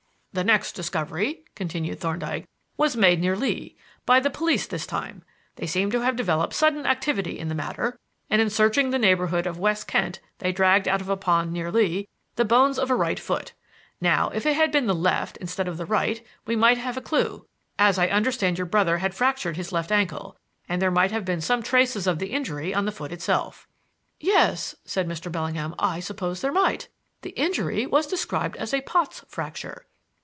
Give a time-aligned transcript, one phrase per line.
[0.33, 5.25] "The next discovery," continued Thorndyke, "was made near Lee, by the police this time.
[5.57, 9.45] They seem to have developed sudden activity in the matter, and in searching the neighborhood
[9.45, 12.95] of West Kent they dragged out of a pond near Lee the bones of a
[12.95, 13.51] right foot.
[13.99, 17.01] Now, if it had been the left instead of the right we might have a
[17.01, 17.45] clue,
[17.77, 20.37] as I understand your brother had fractured his left ankle,
[20.69, 23.67] and there might have been some traces of the injury on the foot itself."
[24.17, 25.29] "Yes," said Mr.
[25.29, 25.75] Bellingham.
[25.77, 26.87] "I suppose there might.
[27.21, 29.87] The injury was described as a Pott's fracture."